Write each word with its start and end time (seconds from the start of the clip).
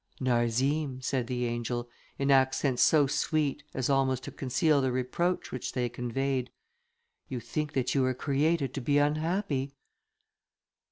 "Narzim," 0.19 0.99
said 0.99 1.27
the 1.27 1.45
angel, 1.45 1.87
in 2.17 2.31
accents 2.31 2.81
so 2.81 3.05
sweet, 3.05 3.61
as 3.75 3.87
almost 3.87 4.23
to 4.23 4.31
conceal 4.31 4.81
the 4.81 4.91
reproach 4.91 5.51
which 5.51 5.73
they 5.73 5.89
conveyed, 5.89 6.49
"you 7.27 7.39
think 7.39 7.73
that 7.73 7.93
you 7.93 8.01
were 8.01 8.15
created 8.15 8.73
to 8.73 8.81
be 8.81 8.97
unhappy." 8.97 9.75